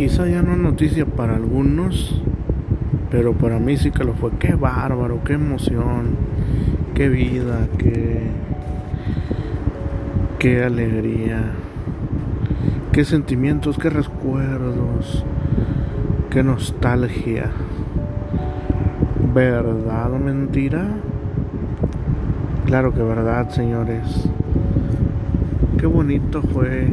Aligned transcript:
Quizá 0.00 0.26
ya 0.26 0.40
no 0.40 0.56
noticia 0.56 1.04
para 1.04 1.36
algunos, 1.36 2.22
pero 3.10 3.34
para 3.34 3.58
mí 3.58 3.76
sí 3.76 3.90
que 3.90 4.02
lo 4.02 4.14
fue. 4.14 4.30
Qué 4.38 4.54
bárbaro, 4.54 5.22
qué 5.24 5.34
emoción, 5.34 6.16
qué 6.94 7.10
vida, 7.10 7.68
qué, 7.76 8.22
qué 10.38 10.64
alegría, 10.64 11.52
qué 12.92 13.04
sentimientos, 13.04 13.76
qué 13.76 13.90
recuerdos, 13.90 15.22
qué 16.30 16.42
nostalgia. 16.42 17.50
¿Verdad 19.34 20.14
o 20.14 20.18
mentira? 20.18 20.88
Claro 22.64 22.94
que 22.94 23.02
verdad, 23.02 23.50
señores. 23.50 24.30
Qué 25.76 25.84
bonito 25.84 26.40
fue 26.40 26.88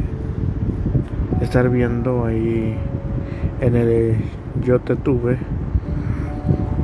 estar 1.40 1.70
viendo 1.70 2.26
ahí 2.26 2.76
en 3.60 3.76
el 3.76 4.16
Yo 4.62 4.80
te 4.80 4.96
tuve. 4.96 5.38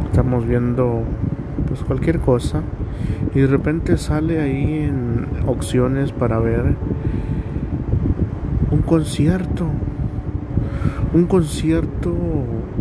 Estamos 0.06 0.46
viendo 0.46 1.02
pues 1.66 1.82
cualquier 1.82 2.20
cosa 2.20 2.62
y 3.34 3.40
de 3.40 3.46
repente 3.46 3.96
sale 3.96 4.40
ahí 4.40 4.78
en 4.78 5.26
opciones 5.46 6.12
para 6.12 6.38
ver 6.38 6.76
un 8.70 8.82
concierto. 8.82 9.66
Un 11.12 11.26
concierto 11.26 12.12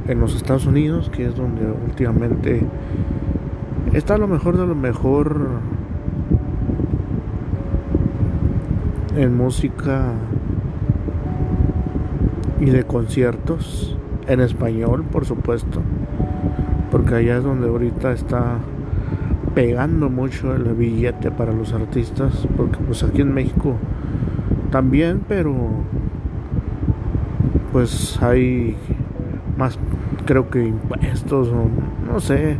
en 0.08 0.20
los 0.20 0.36
Estados 0.36 0.66
Unidos, 0.66 1.10
que 1.10 1.26
es 1.26 1.36
donde 1.36 1.66
últimamente 1.66 2.62
está 3.94 4.18
lo 4.18 4.28
mejor 4.28 4.58
de 4.58 4.66
lo 4.66 4.76
mejor 4.76 5.50
en 9.16 9.38
música 9.38 10.14
y 12.64 12.70
de 12.70 12.86
conciertos 12.86 13.98
en 14.28 14.40
español, 14.40 15.04
por 15.04 15.26
supuesto, 15.26 15.82
porque 16.92 17.16
allá 17.16 17.38
es 17.38 17.44
donde 17.44 17.68
ahorita 17.68 18.14
está 18.14 18.60
pegando 19.54 20.10
mucho 20.10 20.56
el 20.56 20.64
billete 20.74 21.30
para 21.30 21.52
los 21.52 21.74
artistas, 21.74 22.48
porque 22.56 22.78
pues 22.78 23.04
aquí 23.04 23.22
en 23.22 23.34
México 23.34 23.76
también, 24.72 25.22
pero 25.28 25.54
pues 27.74 28.18
hay 28.22 28.78
más 29.58 29.78
creo 30.26 30.50
que 30.50 30.66
impuestos 30.66 31.50
o 31.50 31.68
no 32.10 32.20
sé 32.22 32.58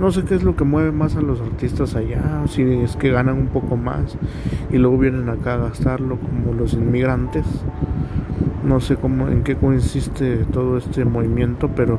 no 0.00 0.10
sé 0.10 0.24
qué 0.24 0.34
es 0.34 0.42
lo 0.42 0.56
que 0.56 0.64
mueve 0.64 0.90
más 0.90 1.14
a 1.14 1.20
los 1.20 1.40
artistas 1.40 1.94
allá 1.94 2.42
si 2.48 2.62
es 2.62 2.96
que 2.96 3.10
ganan 3.10 3.38
un 3.38 3.46
poco 3.46 3.76
más 3.76 4.18
y 4.72 4.78
luego 4.78 4.98
vienen 4.98 5.28
acá 5.28 5.54
a 5.54 5.58
gastarlo 5.58 6.18
como 6.18 6.52
los 6.52 6.74
inmigrantes 6.74 7.44
no 8.66 8.80
sé 8.80 8.96
cómo 8.96 9.28
en 9.28 9.42
qué 9.42 9.56
consiste 9.56 10.44
todo 10.52 10.76
este 10.76 11.04
movimiento 11.04 11.70
pero 11.74 11.98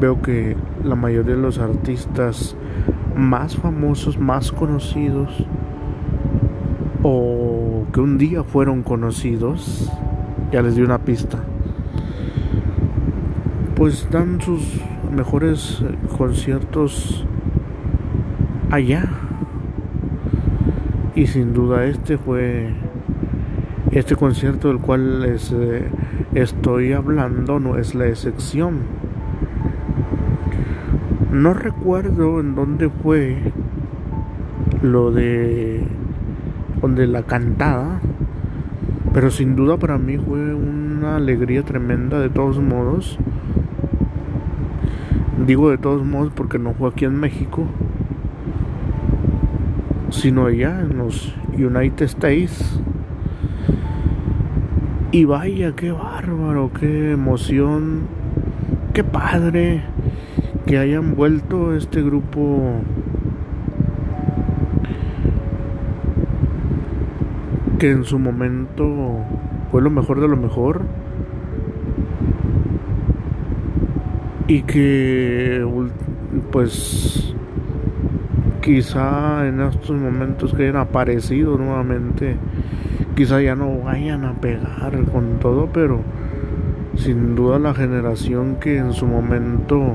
veo 0.00 0.22
que 0.22 0.56
la 0.84 0.94
mayoría 0.94 1.34
de 1.34 1.42
los 1.42 1.58
artistas 1.58 2.56
más 3.14 3.56
famosos 3.56 4.18
más 4.18 4.52
conocidos 4.52 5.44
o 7.02 7.84
que 7.92 8.00
un 8.00 8.16
día 8.16 8.44
fueron 8.44 8.82
conocidos 8.82 9.90
ya 10.52 10.62
les 10.62 10.76
di 10.76 10.82
una 10.82 10.98
pista 10.98 11.38
pues 13.76 14.08
dan 14.10 14.40
sus 14.40 14.80
mejores 15.14 15.82
conciertos 16.16 17.24
allá. 18.70 19.04
Y 21.14 21.26
sin 21.26 21.52
duda 21.52 21.84
este 21.84 22.18
fue 22.18 22.74
este 23.90 24.16
concierto 24.16 24.68
del 24.68 24.78
cual 24.78 25.22
les 25.22 25.52
eh, 25.52 25.88
estoy 26.34 26.92
hablando 26.92 27.60
no 27.60 27.76
es 27.76 27.94
la 27.94 28.06
excepción. 28.06 28.80
No 31.32 31.54
recuerdo 31.54 32.40
en 32.40 32.54
dónde 32.54 32.88
fue 32.88 33.36
lo 34.82 35.10
de 35.10 35.82
donde 36.80 37.06
la 37.06 37.22
cantada, 37.22 38.00
pero 39.12 39.30
sin 39.30 39.56
duda 39.56 39.76
para 39.76 39.98
mí 39.98 40.18
fue 40.18 40.54
una 40.54 41.16
alegría 41.16 41.62
tremenda 41.62 42.20
de 42.20 42.28
todos 42.28 42.58
modos 42.58 43.18
Digo 45.44 45.70
de 45.70 45.76
todos 45.76 46.04
modos 46.04 46.32
porque 46.34 46.58
no 46.58 46.72
fue 46.72 46.88
aquí 46.88 47.04
en 47.04 47.20
México, 47.20 47.66
sino 50.08 50.46
allá 50.46 50.80
en 50.80 50.96
los 50.96 51.34
United 51.52 52.06
States. 52.06 52.80
Y 55.12 55.24
vaya, 55.24 55.72
qué 55.76 55.92
bárbaro, 55.92 56.70
qué 56.78 57.12
emoción, 57.12 58.02
qué 58.92 59.04
padre 59.04 59.82
que 60.66 60.78
hayan 60.78 61.14
vuelto 61.14 61.74
este 61.74 62.02
grupo. 62.02 62.80
Que 67.78 67.90
en 67.90 68.04
su 68.04 68.18
momento 68.18 69.20
fue 69.70 69.80
lo 69.80 69.90
mejor 69.90 70.20
de 70.20 70.28
lo 70.28 70.36
mejor. 70.36 70.82
Y 74.48 74.62
que 74.62 75.64
pues 76.50 77.34
quizá 78.60 79.46
en 79.46 79.60
estos 79.60 79.96
momentos 79.96 80.52
que 80.52 80.64
hayan 80.64 80.76
aparecido 80.76 81.56
nuevamente 81.56 82.36
quizá 83.16 83.42
ya 83.42 83.56
no 83.56 83.80
vayan 83.80 84.24
a 84.24 84.34
pegar 84.34 85.02
con 85.12 85.40
todo 85.40 85.68
pero 85.72 86.00
sin 86.94 87.34
duda 87.34 87.58
la 87.58 87.74
generación 87.74 88.56
que 88.60 88.78
en 88.78 88.92
su 88.92 89.06
momento 89.06 89.94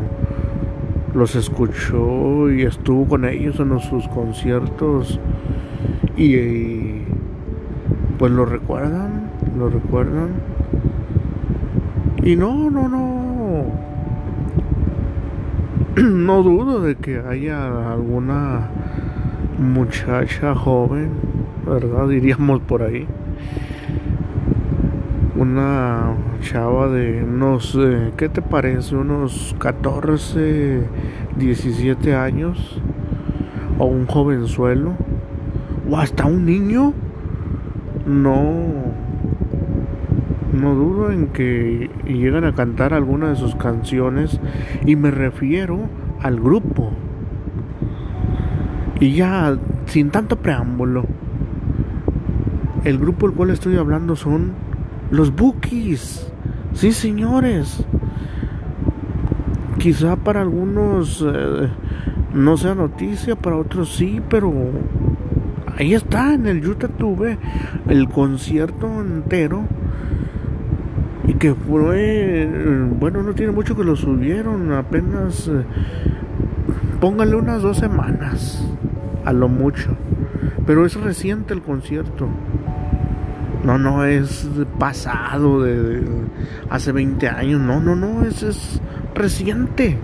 los 1.15 1.35
escuchó 1.35 2.51
y 2.51 2.63
estuvo 2.63 3.07
con 3.07 3.23
ellos 3.23 3.59
en 3.59 3.79
sus 3.79 4.07
conciertos 4.09 5.19
y 6.17 7.03
pues 8.17 8.31
lo 8.31 8.45
recuerdan 8.45 9.31
lo 9.57 9.69
recuerdan. 9.69 10.29
Y 12.23 12.35
no 12.35 12.69
no 12.69 12.87
no. 12.87 13.65
No 16.01 16.41
dudo 16.41 16.81
de 16.81 16.95
que 16.95 17.19
haya 17.19 17.91
alguna 17.91 18.69
muchacha 19.59 20.55
joven, 20.55 21.09
¿verdad? 21.65 22.07
Diríamos 22.07 22.61
por 22.61 22.83
ahí. 22.83 23.07
Una 25.35 26.15
chava 26.41 26.87
de 26.89 27.23
unos, 27.23 27.77
¿qué 28.17 28.29
te 28.29 28.41
parece? 28.41 28.95
Unos 28.95 29.55
14, 29.59 30.83
17 31.37 32.15
años. 32.15 32.81
O 33.77 33.85
un 33.85 34.05
jovenzuelo. 34.05 34.93
O 35.89 35.97
hasta 35.97 36.25
un 36.25 36.45
niño. 36.45 36.93
No 38.05 38.91
no 40.53 40.75
dudo 40.75 41.11
en 41.11 41.27
que 41.27 41.89
lleguen 42.05 42.43
a 42.43 42.53
cantar 42.53 42.93
alguna 42.93 43.29
de 43.29 43.35
sus 43.35 43.55
canciones 43.55 44.39
y 44.85 44.95
me 44.95 45.11
refiero 45.11 45.79
al 46.21 46.39
grupo. 46.39 46.91
Y 48.99 49.13
ya, 49.13 49.57
sin 49.85 50.11
tanto 50.11 50.35
preámbulo, 50.35 51.05
el 52.83 52.97
grupo 52.97 53.27
del 53.27 53.35
cual 53.35 53.49
estoy 53.51 53.77
hablando 53.77 54.15
son 54.15 54.53
los 55.11 55.35
Bookies. 55.35 56.31
Sí, 56.73 56.91
señores. 56.91 57.85
Quizá 59.77 60.15
para 60.15 60.41
algunos 60.41 61.25
eh, 61.27 61.69
no 62.33 62.57
sea 62.57 62.75
noticia, 62.75 63.35
para 63.35 63.57
otros 63.57 63.95
sí, 63.95 64.21
pero 64.29 64.53
ahí 65.77 65.93
está 65.93 66.33
en 66.33 66.47
el 66.47 66.61
YouTube 66.61 67.37
el 67.87 68.09
concierto 68.09 68.87
entero 69.01 69.63
y 71.27 71.33
que 71.35 71.53
fue 71.55 72.47
bueno 72.99 73.23
no 73.23 73.33
tiene 73.33 73.51
mucho 73.51 73.75
que 73.75 73.83
lo 73.83 73.95
subieron 73.95 74.71
apenas 74.73 75.47
eh, 75.47 75.63
póngale 76.99 77.35
unas 77.35 77.61
dos 77.61 77.77
semanas 77.77 78.63
a 79.25 79.33
lo 79.33 79.47
mucho 79.47 79.95
pero 80.65 80.85
es 80.85 80.95
reciente 80.95 81.53
el 81.53 81.61
concierto 81.61 82.27
no 83.63 83.77
no 83.77 84.05
es 84.05 84.49
pasado 84.79 85.61
de, 85.61 86.03
hace 86.69 86.91
20 86.91 87.27
años. 87.27 87.61
No 87.61 87.79
no 87.79 87.95
no 87.95 88.23
es, 88.23 88.43
es 88.43 88.81
reciente. 89.15 89.97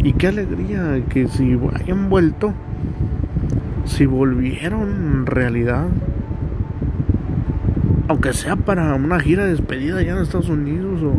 Y 0.00 0.12
qué 0.12 0.28
alegría 0.28 1.02
que 1.08 1.26
si 1.26 1.58
hayan 1.74 2.08
vuelto 2.08 2.54
si 3.88 4.06
volvieron 4.06 5.26
realidad. 5.26 5.86
Aunque 8.06 8.32
sea 8.32 8.56
para 8.56 8.94
una 8.94 9.20
gira 9.20 9.44
de 9.44 9.50
despedida 9.50 9.98
allá 9.98 10.12
en 10.12 10.22
Estados 10.22 10.48
Unidos 10.48 11.02
o 11.02 11.14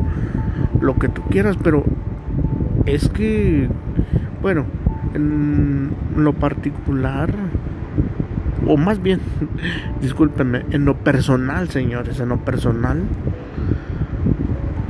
lo 0.84 0.96
que 0.96 1.10
tú 1.10 1.22
quieras, 1.30 1.58
pero 1.62 1.84
es 2.86 3.10
que, 3.10 3.68
bueno, 4.42 4.66
en 5.14 5.92
lo 6.16 6.34
particular, 6.34 7.34
o 8.70 8.78
más 8.78 9.02
bien, 9.02 9.20
discúlpenme, 10.02 10.64
en 10.70 10.86
lo 10.86 10.96
personal, 10.96 11.70
señores, 11.70 12.20
en 12.20 12.30
lo 12.30 12.38
personal, 12.38 13.02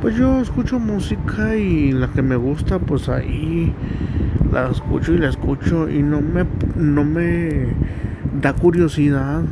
Pues 0.02 0.16
yo 0.16 0.42
escucho 0.42 0.80
música 0.80 1.56
y 1.56 1.92
la 1.94 2.08
que 2.08 2.22
me 2.22 2.36
gusta, 2.36 2.80
pues 2.80 3.08
ahí 3.10 3.74
la 4.52 4.70
escucho 4.70 5.14
y 5.14 5.18
la 5.18 5.30
escucho 5.30 5.90
y 5.90 6.04
no 6.04 6.22
me, 6.22 6.46
no 6.76 7.04
me 7.04 7.68
da 8.42 8.54
curiosidad 8.54 9.44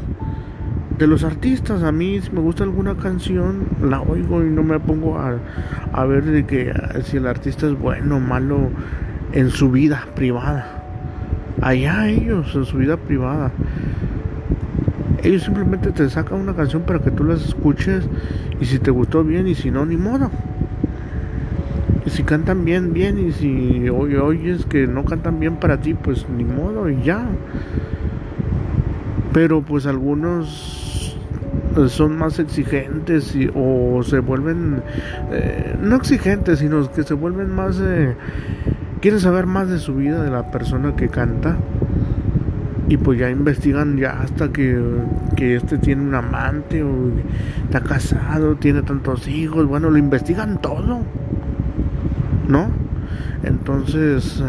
de 0.97 1.07
los 1.07 1.23
artistas. 1.23 1.83
A 1.83 1.91
mí 1.91 2.19
si 2.21 2.31
me 2.31 2.41
gusta 2.41 2.63
alguna 2.63 2.95
canción, 2.95 3.67
la 3.81 4.01
oigo 4.01 4.43
y 4.43 4.49
no 4.49 4.63
me 4.63 4.79
pongo 4.79 5.17
a, 5.19 5.37
a 5.93 6.05
ver 6.05 6.23
de 6.25 6.45
que 6.45 6.73
si 7.03 7.17
el 7.17 7.27
artista 7.27 7.67
es 7.67 7.77
bueno 7.77 8.17
o 8.17 8.19
malo 8.19 8.71
en 9.33 9.49
su 9.49 9.71
vida 9.71 10.05
privada. 10.15 10.83
Allá 11.61 12.07
ellos, 12.07 12.53
en 12.55 12.65
su 12.65 12.77
vida 12.77 12.97
privada. 12.97 13.51
Ellos 15.27 15.43
simplemente 15.43 15.91
te 15.91 16.09
sacan 16.09 16.39
una 16.39 16.53
canción 16.53 16.83
para 16.83 16.99
que 16.99 17.11
tú 17.11 17.25
las 17.25 17.43
escuches 17.45 18.07
y 18.61 18.65
si 18.65 18.79
te 18.79 18.91
gustó 18.91 19.25
bien 19.25 19.45
y 19.49 19.55
si 19.55 19.71
no, 19.71 19.85
ni 19.85 19.97
modo. 19.97 20.31
Y 22.05 22.09
si 22.11 22.23
cantan 22.23 22.63
bien, 22.63 22.93
bien 22.93 23.19
y 23.19 23.33
si 23.33 23.89
oyes 23.89 24.65
que 24.65 24.87
no 24.87 25.03
cantan 25.03 25.41
bien 25.41 25.57
para 25.57 25.81
ti, 25.81 25.95
pues 25.95 26.29
ni 26.29 26.45
modo 26.45 26.89
y 26.89 27.01
ya. 27.01 27.27
Pero 29.33 29.61
pues 29.63 29.85
algunos 29.85 31.19
son 31.89 32.17
más 32.17 32.39
exigentes 32.39 33.35
o 33.53 34.03
se 34.03 34.19
vuelven 34.19 34.81
eh, 35.31 35.75
no 35.81 35.97
exigentes 35.97 36.59
sino 36.59 36.89
que 36.91 37.03
se 37.03 37.13
vuelven 37.13 37.53
más 37.53 37.79
eh, 37.79 38.15
quieren 38.99 39.19
saber 39.19 39.45
más 39.45 39.69
de 39.69 39.77
su 39.77 39.93
vida 39.93 40.23
de 40.23 40.31
la 40.31 40.49
persona 40.49 40.95
que 40.95 41.09
canta 41.09 41.57
y 42.89 42.97
pues 42.97 43.19
ya 43.19 43.29
investigan 43.29 43.97
ya 43.97 44.21
hasta 44.21 44.51
que, 44.51 44.81
que 45.35 45.55
este 45.55 45.77
tiene 45.77 46.03
un 46.03 46.15
amante 46.15 46.83
o 46.83 47.11
está 47.65 47.81
casado, 47.81 48.55
tiene 48.55 48.81
tantos 48.81 49.27
hijos, 49.27 49.65
bueno, 49.67 49.89
lo 49.89 49.97
investigan 49.97 50.61
todo, 50.61 50.99
¿no? 52.47 52.69
Entonces, 53.43 54.41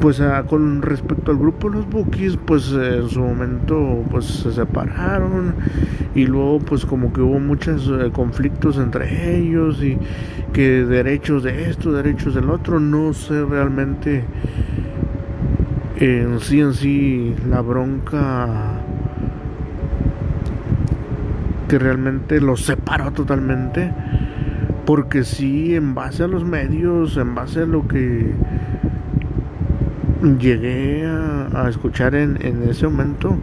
pues 0.00 0.20
ah, 0.20 0.44
con 0.48 0.82
respecto 0.82 1.30
al 1.30 1.38
grupo 1.38 1.68
Los 1.68 1.88
Bookies, 1.88 2.38
pues 2.44 2.72
en 2.72 3.08
su 3.08 3.20
momento 3.20 4.04
pues 4.10 4.26
se 4.26 4.52
separaron 4.52 5.54
y 6.14 6.26
luego 6.26 6.58
pues 6.60 6.86
como 6.86 7.12
que 7.12 7.20
hubo 7.20 7.38
muchos 7.40 7.90
eh, 7.90 8.10
conflictos 8.12 8.78
entre 8.78 9.36
ellos 9.36 9.82
y 9.82 9.98
que 10.52 10.84
derechos 10.84 11.42
de 11.42 11.68
esto, 11.68 11.92
derechos 11.92 12.34
del 12.34 12.50
otro, 12.50 12.78
no 12.78 13.12
sé 13.12 13.44
realmente 13.44 14.24
en 16.04 16.40
sí 16.40 16.60
en 16.60 16.74
sí 16.74 17.34
la 17.48 17.60
bronca 17.60 18.46
que 21.68 21.78
realmente 21.78 22.40
los 22.40 22.64
separó 22.64 23.10
totalmente 23.12 23.92
porque 24.84 25.24
sí 25.24 25.74
en 25.74 25.94
base 25.94 26.24
a 26.24 26.28
los 26.28 26.44
medios 26.44 27.16
en 27.16 27.34
base 27.34 27.62
a 27.62 27.66
lo 27.66 27.88
que 27.88 28.34
llegué 30.38 31.06
a, 31.06 31.68
escuchar 31.68 32.14
en, 32.14 32.38
en 32.44 32.68
ese 32.68 32.86
momento 32.86 33.38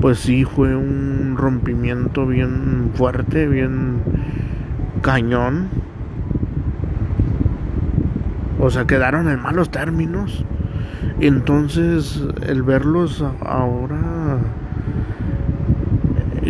pues 0.00 0.18
sí 0.18 0.44
fue 0.44 0.74
un 0.74 1.36
rompimiento 1.36 2.26
bien 2.26 2.90
fuerte 2.94 3.46
bien 3.46 4.02
cañón. 5.02 5.68
O 8.58 8.70
sea 8.70 8.86
quedaron 8.86 9.28
en 9.28 9.40
malos 9.40 9.70
términos 9.70 10.44
entonces, 11.20 12.22
el 12.46 12.62
verlos 12.62 13.24
ahora 13.40 14.38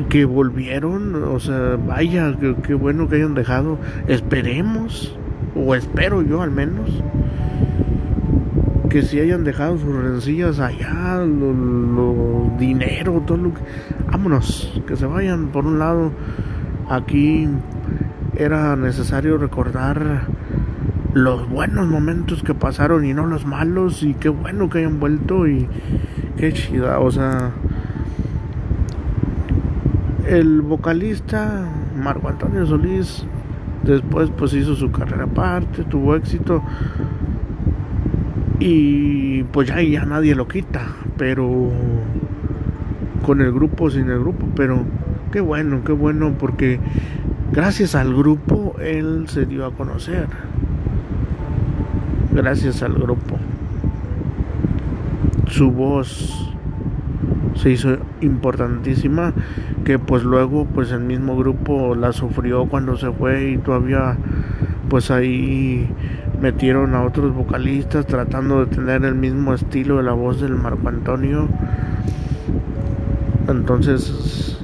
que 0.09 0.25
volvieron, 0.25 1.23
o 1.25 1.39
sea, 1.39 1.77
vaya, 1.77 2.35
qué 2.63 2.75
bueno 2.75 3.09
que 3.09 3.17
hayan 3.17 3.35
dejado. 3.35 3.79
Esperemos, 4.09 5.17
o 5.55 5.75
espero 5.75 6.23
yo 6.23 6.43
al 6.43 6.51
menos, 6.51 7.03
que 8.89 9.03
si 9.03 9.21
hayan 9.21 9.45
dejado 9.45 9.79
sus 9.79 9.95
rencillas 9.95 10.61
allá, 10.61 11.25
los 11.25 12.59
dinero, 12.59 13.23
todo 13.27 13.39
lo 13.39 13.55
que. 13.55 13.61
Vámonos, 14.11 14.81
que 14.87 14.97
se 14.97 15.07
vayan 15.07 15.49
por 15.49 15.67
un 15.67 15.79
lado. 15.79 16.13
Aquí 16.89 17.49
era 18.37 18.77
necesario 18.77 19.39
recordar 19.39 20.27
los 21.15 21.49
buenos 21.49 21.87
momentos 21.87 22.43
que 22.43 22.55
pasaron 22.55 23.05
y 23.05 23.15
no 23.15 23.25
los 23.27 23.47
malos 23.47 24.03
y 24.03 24.15
qué 24.15 24.29
bueno 24.29 24.69
que 24.69 24.79
hayan 24.79 24.99
vuelto 24.99 25.47
y 25.47 25.69
qué 26.37 26.53
chida, 26.53 26.99
o 26.99 27.11
sea, 27.13 27.53
el 30.27 30.61
vocalista 30.61 31.69
Marco 31.97 32.29
Antonio 32.29 32.67
Solís 32.67 33.25
después 33.85 34.31
pues 34.37 34.55
hizo 34.55 34.75
su 34.75 34.91
carrera 34.91 35.25
aparte, 35.25 35.85
tuvo 35.85 36.17
éxito 36.17 36.63
y 38.59 39.45
pues 39.45 39.69
ya, 39.69 39.81
ya 39.83 40.05
nadie 40.05 40.35
lo 40.35 40.49
quita, 40.49 40.83
pero 41.17 41.71
con 43.25 43.41
el 43.41 43.53
grupo, 43.53 43.89
sin 43.89 44.11
el 44.11 44.19
grupo, 44.19 44.47
pero 44.57 44.83
qué 45.31 45.41
bueno, 45.41 45.85
qué 45.85 45.93
bueno 45.93 46.35
porque 46.41 46.81
gracias 47.53 47.95
al 47.95 48.13
grupo 48.15 48.75
él 48.81 49.27
se 49.29 49.47
dio 49.47 49.65
a 49.65 49.73
conocer 49.73 50.27
gracias 52.35 52.83
al 52.83 52.95
grupo. 52.95 53.39
Su 55.47 55.71
voz 55.71 56.51
se 57.55 57.71
hizo 57.71 57.97
importantísima 58.21 59.33
que 59.85 59.99
pues 59.99 60.25
luego 60.25 60.67
pues 60.67 60.91
el 60.91 61.01
mismo 61.01 61.37
grupo 61.37 61.95
la 61.95 62.13
sufrió 62.13 62.67
cuando 62.67 62.97
se 62.97 63.13
fue 63.13 63.51
y 63.51 63.59
todavía 63.59 64.17
pues 64.89 65.11
ahí 65.11 65.89
metieron 66.41 66.95
a 66.95 67.03
otros 67.05 67.33
vocalistas 67.33 68.07
tratando 68.07 68.65
de 68.65 68.75
tener 68.75 69.05
el 69.05 69.15
mismo 69.15 69.55
estilo 69.55 69.99
de 69.99 70.03
la 70.03 70.13
voz 70.13 70.41
del 70.41 70.57
Marco 70.57 70.89
Antonio 70.89 71.49
entonces 73.47 74.59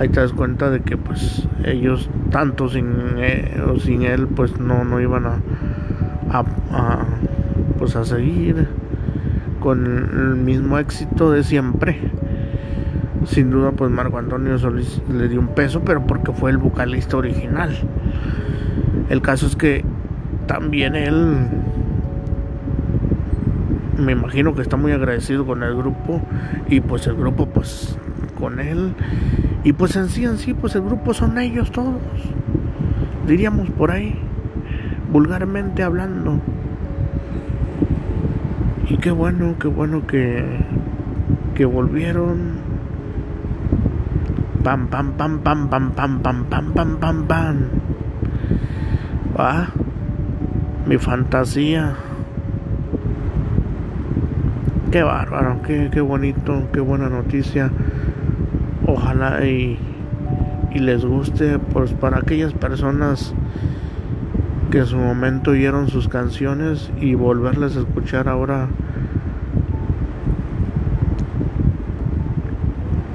ahí 0.00 0.08
te 0.08 0.20
das 0.20 0.32
cuenta 0.32 0.70
de 0.70 0.80
que 0.80 0.96
pues 0.96 1.46
ellos 1.64 2.10
tanto 2.30 2.68
sin, 2.68 2.86
eh, 3.18 3.62
sin 3.80 4.02
él 4.02 4.26
pues 4.26 4.58
no, 4.58 4.84
no 4.84 5.00
iban 5.00 5.26
a, 5.26 5.36
a, 6.30 6.44
pues 7.78 7.96
a 7.96 8.04
seguir 8.04 8.68
con 9.60 9.86
el 9.86 10.36
mismo 10.36 10.78
éxito 10.78 11.30
de 11.30 11.44
siempre. 11.44 11.98
Sin 13.26 13.50
duda, 13.50 13.72
pues 13.72 13.90
Marco 13.90 14.18
Antonio 14.18 14.58
Solís 14.58 15.02
le 15.12 15.28
dio 15.28 15.40
un 15.40 15.48
peso, 15.48 15.82
pero 15.84 16.06
porque 16.06 16.32
fue 16.32 16.50
el 16.50 16.58
vocalista 16.58 17.16
original. 17.16 17.76
El 19.10 19.22
caso 19.22 19.46
es 19.46 19.56
que 19.56 19.84
también 20.46 20.94
él, 20.94 21.48
me 23.98 24.12
imagino 24.12 24.54
que 24.54 24.62
está 24.62 24.76
muy 24.76 24.92
agradecido 24.92 25.44
con 25.44 25.62
el 25.62 25.74
grupo 25.74 26.22
y 26.68 26.80
pues 26.80 27.06
el 27.06 27.16
grupo 27.16 27.46
pues 27.46 27.98
con 28.38 28.60
él. 28.60 28.94
Y 29.64 29.72
pues 29.72 29.96
en 29.96 30.08
sí, 30.08 30.24
en 30.24 30.38
sí, 30.38 30.54
pues 30.54 30.74
el 30.76 30.82
grupo 30.82 31.12
son 31.12 31.38
ellos 31.38 31.70
todos. 31.72 32.00
Diríamos 33.26 33.68
por 33.70 33.90
ahí 33.90 34.18
vulgarmente 35.10 35.82
hablando. 35.82 36.40
Y 38.88 38.96
qué 38.98 39.10
bueno, 39.10 39.54
qué 39.58 39.68
bueno 39.68 40.06
que, 40.06 40.44
que 41.54 41.64
volvieron. 41.64 42.58
Pam, 44.62 44.88
pam, 44.88 45.12
pam, 45.12 45.40
pam, 45.40 45.68
pam, 45.68 45.92
pam, 45.92 46.20
pam, 46.20 46.44
pam, 46.44 46.72
pam, 46.72 46.96
pam, 46.98 47.26
pam. 47.26 47.56
Ah, 49.36 49.68
mi 50.86 50.98
fantasía. 50.98 51.94
Qué 54.90 55.02
bárbaro, 55.02 55.60
qué, 55.62 55.90
qué 55.92 56.00
bonito, 56.00 56.62
qué 56.72 56.80
buena 56.80 57.10
noticia. 57.10 57.70
Ojalá 58.86 59.44
y, 59.44 59.78
y 60.74 60.78
les 60.78 61.04
guste, 61.04 61.58
pues 61.58 61.92
para 61.92 62.18
aquellas 62.18 62.54
personas 62.54 63.34
que 64.70 64.78
en 64.78 64.86
su 64.86 64.96
momento 64.98 65.52
oyeron 65.52 65.88
sus 65.88 66.08
canciones 66.08 66.90
y 67.00 67.14
volverlas 67.14 67.76
a 67.76 67.80
escuchar 67.80 68.28
ahora 68.28 68.68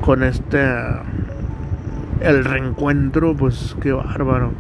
con 0.02 0.24
este 0.24 0.60
el 2.22 2.44
reencuentro 2.44 3.36
pues 3.36 3.76
qué 3.82 3.92
bárbaro. 3.92 4.52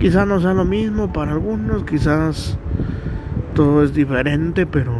Quizás 0.00 0.26
no 0.26 0.40
sea 0.40 0.54
lo 0.54 0.64
mismo 0.64 1.12
para 1.12 1.32
algunos 1.32 1.84
quizás 1.84 2.58
todo 3.54 3.84
es 3.84 3.94
diferente 3.94 4.66
pero 4.66 4.92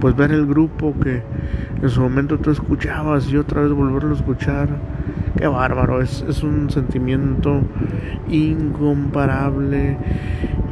pues 0.00 0.14
ver 0.14 0.32
el 0.32 0.46
grupo 0.46 0.94
que 1.00 1.22
en 1.80 1.88
su 1.88 2.02
momento 2.02 2.38
tú 2.38 2.50
escuchabas 2.50 3.30
y 3.30 3.36
otra 3.38 3.62
vez 3.62 3.72
volverlo 3.72 4.10
a 4.10 4.16
escuchar 4.16 4.68
Qué 5.36 5.48
bárbaro, 5.48 6.00
es, 6.00 6.42
un 6.44 6.70
sentimiento 6.70 7.60
incomparable 8.28 9.96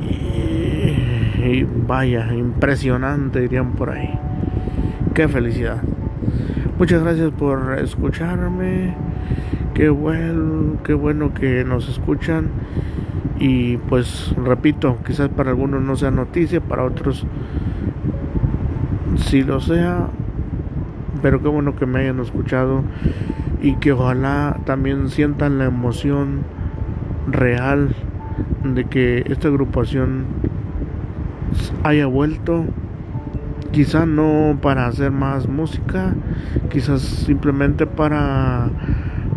y, 0.00 1.64
vaya, 1.64 2.32
impresionante 2.32 3.40
dirían 3.40 3.72
por 3.72 3.90
ahí. 3.90 4.18
Qué 5.14 5.26
felicidad. 5.26 5.82
Muchas 6.78 7.02
gracias 7.02 7.32
por 7.32 7.76
escucharme. 7.80 8.94
Qué 9.74 9.88
bueno, 9.88 10.78
qué 10.84 10.94
bueno 10.94 11.34
que 11.34 11.64
nos 11.64 11.88
escuchan 11.88 12.50
y 13.40 13.78
pues 13.78 14.32
repito, 14.36 14.98
quizás 15.04 15.28
para 15.28 15.50
algunos 15.50 15.82
no 15.82 15.96
sea 15.96 16.12
noticia, 16.12 16.60
para 16.60 16.84
otros 16.84 17.26
sí 19.16 19.42
lo 19.42 19.60
sea, 19.60 20.08
pero 21.22 21.42
qué 21.42 21.48
bueno 21.48 21.74
que 21.74 21.86
me 21.86 22.00
hayan 22.00 22.20
escuchado 22.20 22.84
y 23.62 23.76
que 23.76 23.92
ojalá 23.92 24.58
también 24.66 25.08
sientan 25.08 25.58
la 25.58 25.66
emoción 25.66 26.42
real 27.28 27.94
de 28.64 28.84
que 28.84 29.24
esta 29.28 29.48
agrupación 29.48 30.26
haya 31.84 32.06
vuelto 32.06 32.64
quizá 33.70 34.04
no 34.04 34.58
para 34.60 34.86
hacer 34.86 35.12
más 35.12 35.48
música 35.48 36.14
quizás 36.70 37.02
simplemente 37.02 37.86
para 37.86 38.68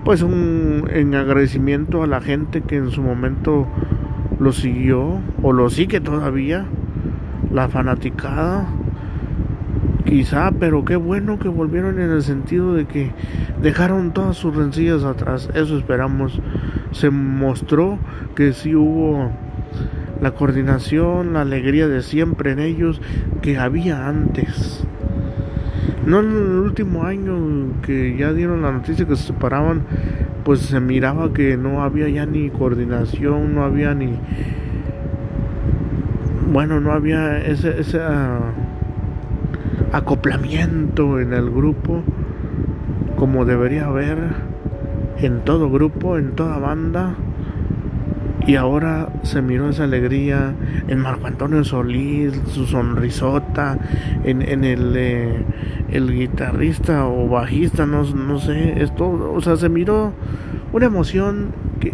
pues 0.04 0.24
un 0.24 0.88
en 0.92 1.14
agradecimiento 1.14 2.02
a 2.02 2.08
la 2.08 2.20
gente 2.20 2.62
que 2.62 2.78
en 2.78 2.90
su 2.90 3.04
momento 3.04 3.68
lo 4.40 4.52
siguió 4.52 5.20
o 5.44 5.54
lo 5.54 5.70
sigue 5.70 6.02
todavía 6.02 6.66
la 7.52 7.70
fanaticada 7.70 8.68
quizá 10.06 10.52
pero 10.60 10.86
qué 10.86 10.96
bueno 10.96 11.40
que 11.40 11.50
volvieron 11.50 12.00
en 12.00 12.12
el 12.12 12.24
sentido 12.24 12.74
de 12.74 12.86
que 12.86 13.12
dejaron 13.62 14.12
todas 14.12 14.38
sus 14.38 14.56
rencillas 14.56 15.04
atrás. 15.04 15.50
Eso 15.54 15.78
esperamos. 15.78 16.40
Se 16.92 17.10
mostró 17.10 18.00
que 18.36 18.54
sí 18.54 18.76
hubo 18.76 19.32
la 20.22 20.32
coordinación 20.32 21.34
la 21.34 21.42
alegría 21.42 21.88
de 21.88 22.02
siempre 22.02 22.52
en 22.52 22.60
ellos 22.60 23.02
que 23.42 23.58
había 23.58 24.08
antes. 24.08 24.86
No 26.06 26.20
en 26.20 26.28
el 26.28 26.60
último 26.60 27.04
año 27.04 27.82
que 27.82 28.16
ya 28.18 28.32
dieron 28.32 28.62
la 28.62 28.72
noticia 28.72 29.08
que 29.08 29.16
se 29.16 29.28
separaban, 29.28 29.84
pues 30.44 30.62
se 30.62 30.80
miraba 30.80 31.34
que 31.34 31.58
no 31.58 31.84
había 31.84 32.08
ya 32.08 32.26
ni 32.26 32.50
coordinación, 32.50 33.56
no 33.56 33.64
había 33.64 33.96
ni... 33.96 34.20
Bueno, 36.52 36.80
no 36.80 36.92
había 36.92 37.42
ah, 38.00 38.40
acoplamiento 39.92 41.20
en 41.20 41.34
el 41.34 41.50
grupo 41.50 42.04
como 43.16 43.46
debería 43.46 43.86
haber 43.86 44.18
en 45.18 45.42
todo 45.42 45.70
grupo, 45.70 46.18
en 46.18 46.32
toda 46.32 46.58
banda. 46.60 47.16
Y 48.48 48.58
ahora 48.58 49.10
se 49.24 49.42
miró 49.42 49.70
esa 49.70 49.86
alegría 49.86 50.54
en 50.88 51.00
Marco 51.00 51.26
Antonio 51.26 51.64
Solís, 51.64 52.40
su 52.50 52.68
sonrisota, 52.68 53.80
en, 54.24 54.44
en 54.44 54.64
el, 54.64 54.94
eh, 54.96 55.44
el 55.90 56.14
guitarrista 56.14 57.08
o 57.08 57.28
bajista, 57.28 57.88
no, 57.88 58.04
no 58.04 58.38
sé, 58.38 58.84
esto, 58.84 59.34
o 59.34 59.42
sea, 59.42 59.58
se 59.58 59.68
miró 59.68 60.14
una 60.74 60.86
emoción 60.86 61.54
que, 61.80 61.94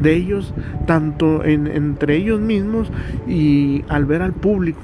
de 0.00 0.16
ellos, 0.16 0.52
tanto 0.86 1.42
en, 1.44 1.66
entre 1.66 2.16
ellos 2.16 2.40
mismos 2.40 2.92
y 3.26 3.82
al 3.88 4.04
ver 4.04 4.20
al 4.20 4.34
público. 4.34 4.80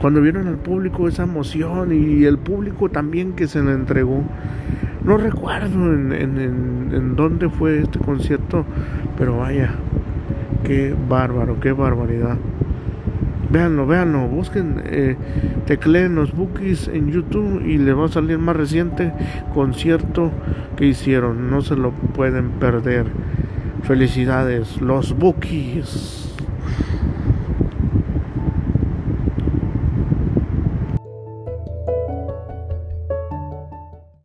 Cuando 0.00 0.22
vieron 0.22 0.48
al 0.48 0.56
público 0.56 1.08
esa 1.08 1.24
emoción 1.24 1.92
y 1.92 2.24
el 2.24 2.38
público 2.38 2.88
también 2.88 3.34
que 3.34 3.46
se 3.46 3.62
le 3.62 3.72
entregó. 3.72 4.24
No 5.04 5.18
recuerdo 5.18 5.92
en, 5.92 7.16
dónde 7.16 7.50
fue 7.50 7.80
este 7.80 7.98
concierto, 7.98 8.64
pero 9.18 9.38
vaya, 9.38 9.72
qué 10.64 10.94
bárbaro, 11.08 11.60
qué 11.60 11.72
barbaridad. 11.72 12.36
Véanlo, 13.50 13.86
véanlo, 13.86 14.28
busquen, 14.28 14.82
eh, 14.86 15.16
tecleen 15.66 16.14
los 16.14 16.32
bookies 16.32 16.88
en 16.88 17.10
YouTube 17.10 17.62
y 17.66 17.78
les 17.78 17.96
va 17.96 18.06
a 18.06 18.08
salir 18.08 18.38
más 18.38 18.56
reciente 18.56 19.12
concierto 19.52 20.30
que 20.76 20.86
hicieron. 20.86 21.50
No 21.50 21.60
se 21.60 21.76
lo 21.76 21.90
pueden 21.90 22.50
perder. 22.52 23.06
Felicidades, 23.82 24.80
los 24.80 25.18
bookies. 25.18 26.29